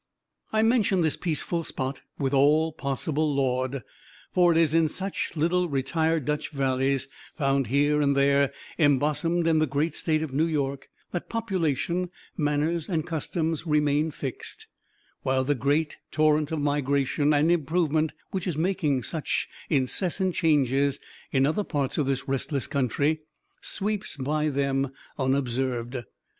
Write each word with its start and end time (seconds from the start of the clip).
I 0.51 0.63
mention 0.63 1.01
this 1.01 1.15
peaceful 1.15 1.63
spot 1.63 2.01
with 2.17 2.33
all 2.33 2.71
possible 2.71 3.31
laud; 3.35 3.83
for 4.33 4.51
it 4.51 4.57
is 4.57 4.73
in 4.73 4.87
such 4.87 5.33
little 5.35 5.69
retired 5.69 6.25
Dutch 6.25 6.49
valleys, 6.49 7.07
found 7.37 7.67
here 7.67 8.01
and 8.01 8.17
there 8.17 8.51
embosomed 8.79 9.45
in 9.45 9.59
the 9.59 9.67
great 9.67 9.93
State 9.95 10.23
of 10.23 10.33
New 10.33 10.47
York, 10.47 10.89
that 11.11 11.29
population, 11.29 12.09
manners 12.35 12.89
and 12.89 13.05
customs 13.05 13.67
remain 13.67 14.09
fixed, 14.09 14.65
while 15.21 15.43
the 15.43 15.53
great 15.53 15.97
torrent 16.09 16.51
of 16.51 16.59
migration 16.59 17.31
and 17.31 17.51
improvement, 17.51 18.11
which 18.31 18.47
is 18.47 18.57
making 18.57 19.03
such 19.03 19.47
incessant 19.69 20.33
changes 20.33 20.99
in 21.31 21.45
other 21.45 21.63
parts 21.63 21.99
of 21.99 22.07
this 22.07 22.27
restless 22.27 22.65
country, 22.65 23.19
sweeps 23.61 24.17
by 24.17 24.49
them 24.49 24.91
unobserved. 25.19 25.97